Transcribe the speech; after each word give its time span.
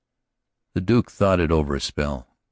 The 0.73 0.81
Duke 0.81 1.11
thought 1.11 1.39
it 1.39 1.51
over 1.51 1.75
a 1.75 1.79
spell. 1.79 2.27